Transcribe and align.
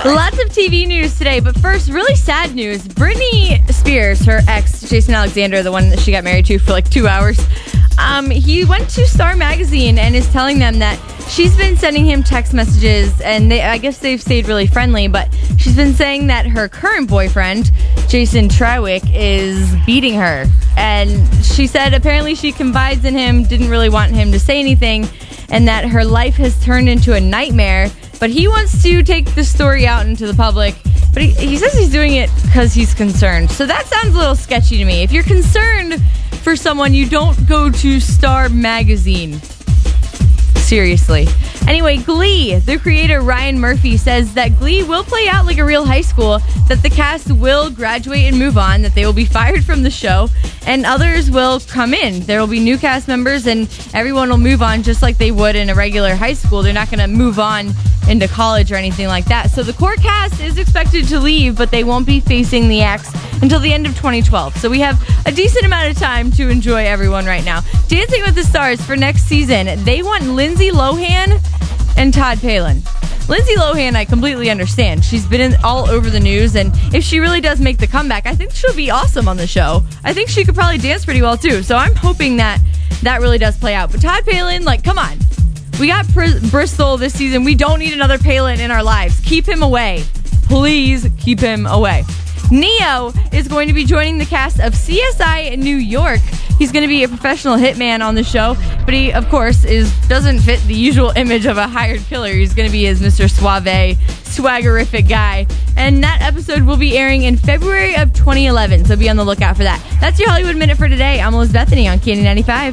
Lots 0.04 0.38
of 0.40 0.48
TV 0.48 0.86
news 0.88 1.18
today, 1.18 1.40
but 1.40 1.54
first, 1.58 1.90
really 1.90 2.14
sad 2.14 2.54
news. 2.54 2.88
Britney 2.88 3.70
Spears, 3.70 4.24
her 4.24 4.40
ex, 4.48 4.80
Jason 4.88 5.12
Alexander, 5.12 5.62
the 5.62 5.70
one 5.70 5.90
that 5.90 6.00
she 6.00 6.10
got 6.10 6.24
married 6.24 6.46
to 6.46 6.58
for 6.58 6.72
like 6.72 6.88
two 6.88 7.06
hours, 7.06 7.38
um, 7.98 8.30
he 8.30 8.64
went 8.64 8.88
to 8.90 9.06
Star 9.06 9.36
Magazine 9.36 9.98
and 9.98 10.16
is 10.16 10.26
telling 10.32 10.58
them 10.58 10.78
that 10.78 10.98
she's 11.28 11.54
been 11.54 11.76
sending 11.76 12.06
him 12.06 12.22
text 12.22 12.54
messages, 12.54 13.20
and 13.20 13.52
they, 13.52 13.60
I 13.60 13.76
guess 13.76 13.98
they've 13.98 14.22
stayed 14.22 14.48
really 14.48 14.66
friendly, 14.66 15.06
but 15.06 15.28
she's 15.58 15.76
been 15.76 15.92
saying 15.92 16.28
that 16.28 16.46
her 16.46 16.66
current 16.66 17.10
boyfriend, 17.10 17.70
Jason 18.08 18.48
Trawick, 18.48 19.02
is 19.12 19.70
beating 19.84 20.14
her. 20.14 20.46
And 20.78 21.28
she 21.44 21.66
said 21.66 21.92
apparently 21.92 22.34
she 22.34 22.52
confides 22.52 23.04
in 23.04 23.12
him, 23.12 23.44
didn't 23.44 23.68
really 23.68 23.90
want 23.90 24.12
him 24.12 24.32
to 24.32 24.40
say 24.40 24.58
anything, 24.58 25.06
and 25.50 25.68
that 25.68 25.84
her 25.86 26.04
life 26.04 26.36
has 26.36 26.62
turned 26.64 26.88
into 26.88 27.14
a 27.14 27.20
nightmare. 27.20 27.90
But 28.18 28.30
he 28.30 28.48
wants 28.48 28.82
to 28.82 29.02
take 29.02 29.34
the 29.34 29.44
story 29.44 29.86
out 29.86 30.06
into 30.06 30.26
the 30.26 30.34
public. 30.34 30.74
But 31.12 31.22
he, 31.22 31.30
he 31.30 31.56
says 31.56 31.72
he's 31.72 31.90
doing 31.90 32.14
it 32.14 32.30
because 32.42 32.72
he's 32.72 32.94
concerned. 32.94 33.50
So 33.50 33.66
that 33.66 33.86
sounds 33.86 34.14
a 34.14 34.18
little 34.18 34.36
sketchy 34.36 34.78
to 34.78 34.84
me. 34.84 35.02
If 35.02 35.10
you're 35.10 35.22
concerned 35.22 36.02
for 36.42 36.54
someone, 36.56 36.94
you 36.94 37.08
don't 37.08 37.48
go 37.48 37.70
to 37.70 38.00
Star 38.00 38.48
Magazine. 38.48 39.40
Seriously. 40.56 41.26
Anyway, 41.70 41.98
Glee, 41.98 42.56
the 42.56 42.80
creator 42.80 43.20
Ryan 43.20 43.60
Murphy 43.60 43.96
says 43.96 44.34
that 44.34 44.58
Glee 44.58 44.82
will 44.82 45.04
play 45.04 45.28
out 45.28 45.46
like 45.46 45.58
a 45.58 45.64
real 45.64 45.84
high 45.84 46.00
school, 46.00 46.40
that 46.66 46.82
the 46.82 46.90
cast 46.90 47.30
will 47.30 47.70
graduate 47.70 48.24
and 48.24 48.36
move 48.36 48.58
on, 48.58 48.82
that 48.82 48.92
they 48.96 49.06
will 49.06 49.12
be 49.12 49.24
fired 49.24 49.64
from 49.64 49.84
the 49.84 49.90
show, 49.90 50.28
and 50.66 50.84
others 50.84 51.30
will 51.30 51.60
come 51.60 51.94
in. 51.94 52.22
There 52.24 52.40
will 52.40 52.48
be 52.48 52.58
new 52.58 52.76
cast 52.76 53.06
members, 53.06 53.46
and 53.46 53.68
everyone 53.94 54.30
will 54.30 54.36
move 54.36 54.62
on 54.62 54.82
just 54.82 55.00
like 55.00 55.16
they 55.16 55.30
would 55.30 55.54
in 55.54 55.70
a 55.70 55.74
regular 55.76 56.16
high 56.16 56.32
school. 56.32 56.60
They're 56.60 56.72
not 56.72 56.90
going 56.90 56.98
to 56.98 57.06
move 57.06 57.38
on 57.38 57.70
into 58.08 58.26
college 58.26 58.72
or 58.72 58.74
anything 58.74 59.06
like 59.06 59.26
that. 59.26 59.52
So 59.52 59.62
the 59.62 59.72
core 59.72 59.94
cast 59.94 60.40
is 60.40 60.58
expected 60.58 61.06
to 61.06 61.20
leave, 61.20 61.56
but 61.56 61.70
they 61.70 61.84
won't 61.84 62.04
be 62.04 62.18
facing 62.18 62.66
the 62.66 62.82
axe 62.82 63.12
until 63.42 63.60
the 63.60 63.72
end 63.72 63.86
of 63.86 63.94
2012. 63.94 64.56
So 64.56 64.68
we 64.68 64.80
have 64.80 65.00
a 65.24 65.30
decent 65.30 65.64
amount 65.64 65.88
of 65.88 65.96
time 65.96 66.32
to 66.32 66.48
enjoy 66.48 66.84
everyone 66.86 67.26
right 67.26 67.44
now. 67.44 67.60
Dancing 67.86 68.22
with 68.22 68.34
the 68.34 68.42
Stars 68.42 68.84
for 68.84 68.96
next 68.96 69.26
season, 69.26 69.84
they 69.84 70.02
want 70.02 70.24
Lindsay 70.24 70.70
Lohan 70.70 71.40
and 72.00 72.14
Todd 72.14 72.40
Palin. 72.40 72.82
Lindsay 73.28 73.56
Lohan, 73.56 73.94
I 73.94 74.06
completely 74.06 74.48
understand. 74.48 75.04
She's 75.04 75.26
been 75.26 75.42
in, 75.42 75.54
all 75.62 75.86
over 75.86 76.08
the 76.08 76.18
news, 76.18 76.56
and 76.56 76.72
if 76.94 77.04
she 77.04 77.20
really 77.20 77.42
does 77.42 77.60
make 77.60 77.76
the 77.76 77.86
comeback, 77.86 78.24
I 78.24 78.34
think 78.34 78.52
she'll 78.52 78.74
be 78.74 78.90
awesome 78.90 79.28
on 79.28 79.36
the 79.36 79.46
show. 79.46 79.84
I 80.02 80.14
think 80.14 80.30
she 80.30 80.42
could 80.46 80.54
probably 80.54 80.78
dance 80.78 81.04
pretty 81.04 81.20
well 81.20 81.36
too. 81.36 81.62
So 81.62 81.76
I'm 81.76 81.94
hoping 81.94 82.38
that 82.38 82.58
that 83.02 83.20
really 83.20 83.36
does 83.36 83.58
play 83.58 83.74
out. 83.74 83.92
But 83.92 84.00
Todd 84.00 84.24
Palin, 84.24 84.64
like, 84.64 84.82
come 84.82 84.98
on. 84.98 85.18
We 85.78 85.88
got 85.88 86.06
Bristol 86.14 86.96
this 86.96 87.12
season. 87.12 87.44
We 87.44 87.54
don't 87.54 87.80
need 87.80 87.92
another 87.92 88.16
Palin 88.16 88.60
in 88.60 88.70
our 88.70 88.82
lives. 88.82 89.20
Keep 89.20 89.46
him 89.46 89.62
away. 89.62 90.02
Please 90.44 91.06
keep 91.18 91.38
him 91.38 91.66
away. 91.66 92.04
Ne-Yo 92.50 93.12
is 93.30 93.46
going 93.46 93.68
to 93.68 93.74
be 93.74 93.84
joining 93.84 94.16
the 94.16 94.24
cast 94.24 94.58
of 94.58 94.72
CSI 94.72 95.58
New 95.58 95.76
York. 95.76 96.20
He's 96.60 96.72
going 96.72 96.82
to 96.82 96.88
be 96.88 97.04
a 97.04 97.08
professional 97.08 97.56
hitman 97.56 98.06
on 98.06 98.14
the 98.14 98.22
show, 98.22 98.54
but 98.84 98.92
he, 98.92 99.14
of 99.14 99.30
course, 99.30 99.64
is 99.64 99.90
doesn't 100.08 100.40
fit 100.40 100.60
the 100.64 100.74
usual 100.74 101.10
image 101.16 101.46
of 101.46 101.56
a 101.56 101.66
hired 101.66 102.02
killer. 102.02 102.30
He's 102.34 102.52
going 102.52 102.68
to 102.68 102.72
be 102.72 102.84
his 102.84 103.00
Mr. 103.00 103.30
Suave, 103.30 103.96
swaggerific 104.28 105.08
guy. 105.08 105.46
And 105.78 106.04
that 106.04 106.20
episode 106.20 106.64
will 106.64 106.76
be 106.76 106.98
airing 106.98 107.22
in 107.22 107.38
February 107.38 107.96
of 107.96 108.12
2011, 108.12 108.84
so 108.84 108.94
be 108.94 109.08
on 109.08 109.16
the 109.16 109.24
lookout 109.24 109.56
for 109.56 109.62
that. 109.62 109.82
That's 110.02 110.20
your 110.20 110.28
Hollywood 110.28 110.56
Minute 110.56 110.76
for 110.76 110.86
today. 110.86 111.22
I'm 111.22 111.32
Elizabeth 111.32 111.68
Bethany 111.68 111.88
on 111.88 111.98
Candy 111.98 112.24
95. 112.24 112.68